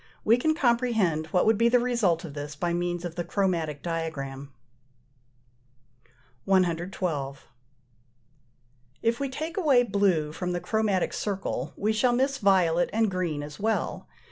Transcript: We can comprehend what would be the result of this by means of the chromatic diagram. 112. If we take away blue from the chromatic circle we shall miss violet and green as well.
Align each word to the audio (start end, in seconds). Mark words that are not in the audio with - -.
We 0.25 0.35
can 0.37 0.55
comprehend 0.55 1.27
what 1.27 1.45
would 1.45 1.59
be 1.59 1.69
the 1.69 1.77
result 1.77 2.25
of 2.25 2.33
this 2.33 2.55
by 2.55 2.73
means 2.73 3.05
of 3.05 3.13
the 3.13 3.23
chromatic 3.23 3.83
diagram. 3.83 4.51
112. 6.45 7.45
If 9.03 9.19
we 9.19 9.29
take 9.29 9.57
away 9.57 9.83
blue 9.83 10.31
from 10.31 10.53
the 10.53 10.59
chromatic 10.59 11.13
circle 11.13 11.71
we 11.77 11.93
shall 11.93 12.13
miss 12.13 12.39
violet 12.39 12.89
and 12.91 13.11
green 13.11 13.43
as 13.43 13.59
well. 13.59 14.07